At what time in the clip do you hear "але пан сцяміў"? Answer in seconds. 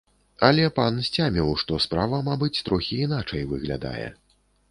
0.45-1.51